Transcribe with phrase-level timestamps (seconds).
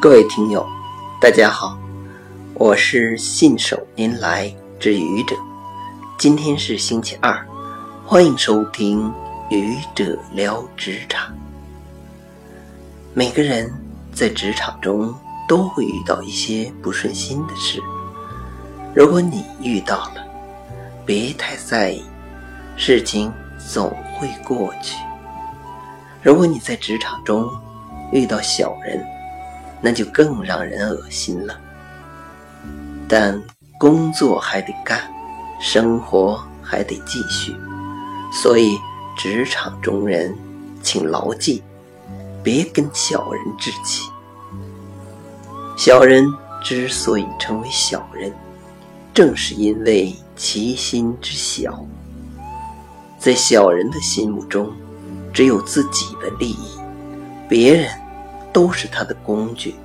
[0.00, 0.64] 各位听友，
[1.20, 1.76] 大家好，
[2.54, 5.34] 我是信手拈来之愚者。
[6.16, 7.44] 今天是星期二，
[8.06, 9.12] 欢迎收听
[9.50, 11.36] 愚者聊职场。
[13.12, 13.68] 每个人
[14.12, 15.12] 在职场中
[15.48, 17.82] 都会遇到一些不顺心的事，
[18.94, 20.24] 如果你遇到了，
[21.04, 22.04] 别太在意，
[22.76, 24.96] 事情总会过去。
[26.22, 27.50] 如果你在职场中
[28.12, 29.04] 遇到小人，
[29.80, 31.58] 那就更让人恶心了。
[33.08, 33.40] 但
[33.78, 35.00] 工作还得干，
[35.60, 37.54] 生活还得继续，
[38.32, 38.76] 所以
[39.16, 40.36] 职场中人，
[40.82, 41.62] 请牢记，
[42.42, 44.10] 别跟小人置气。
[45.76, 46.26] 小人
[46.62, 48.32] 之所以成为小人，
[49.14, 51.86] 正是因为其心之小。
[53.18, 54.72] 在小人的心目中，
[55.32, 56.78] 只有自己的利益，
[57.48, 57.88] 别人。
[58.58, 59.76] 都是他的工具，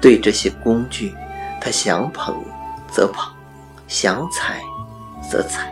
[0.00, 1.14] 对这些工具，
[1.60, 2.34] 他想捧
[2.90, 3.30] 则捧，
[3.86, 4.62] 想踩
[5.30, 5.70] 则踩，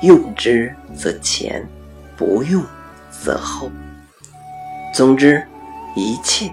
[0.00, 1.68] 用之则前，
[2.16, 2.62] 不用
[3.10, 3.68] 则后。
[4.94, 5.44] 总之，
[5.96, 6.52] 一切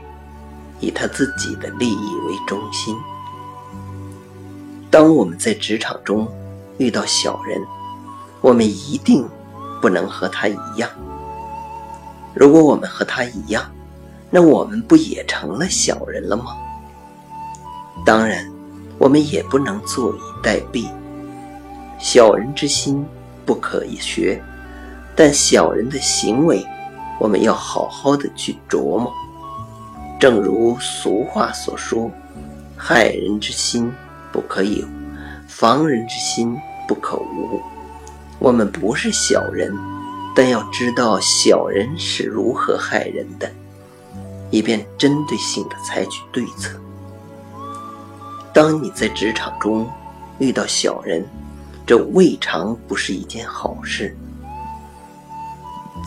[0.79, 2.97] 以他自己的利益为中心。
[4.89, 6.27] 当我们在职场中
[6.79, 7.61] 遇到小人，
[8.41, 9.29] 我们一定
[9.79, 10.89] 不能和他一样。
[12.33, 13.63] 如果我们和他一样，
[14.35, 16.57] 那我们不也成了小人了吗？
[18.05, 18.45] 当然，
[18.97, 20.89] 我们也不能坐以待毙。
[21.97, 23.05] 小人之心
[23.45, 24.43] 不可以学，
[25.15, 26.61] 但小人的行为，
[27.17, 29.09] 我们要好好的去琢磨。
[30.19, 32.11] 正如俗话所说
[32.75, 33.89] ：“害人之心
[34.33, 34.85] 不可有，
[35.47, 36.57] 防人之心
[36.89, 37.61] 不可无。”
[38.37, 39.73] 我们不是小人，
[40.35, 43.49] 但要知道小人是如何害人的。
[44.55, 46.79] 以便针对性的采取对策。
[48.53, 49.85] 当你在职场中
[50.39, 51.27] 遇到小人，
[51.85, 54.15] 这未尝不是一件好事。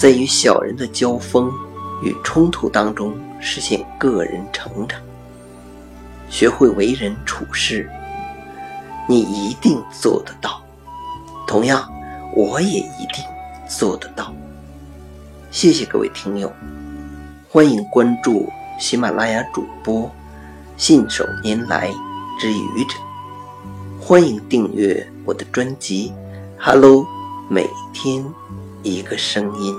[0.01, 1.53] 在与小人的交锋
[2.03, 4.99] 与冲突当中，实现个人成长，
[6.31, 7.87] 学会为人处事，
[9.07, 10.63] 你一定做得到。
[11.47, 11.87] 同样，
[12.35, 13.23] 我也一定
[13.69, 14.33] 做得到。
[15.51, 16.51] 谢谢各位听友。
[17.51, 18.47] 欢迎关注
[18.79, 20.11] 喜马拉雅主播
[20.77, 21.91] 信手拈来
[22.39, 22.95] 之愚者，
[23.99, 26.13] 欢迎订阅我的专辑
[26.63, 26.97] 《Hello》，
[27.49, 28.23] 每天
[28.83, 29.75] 一个声音。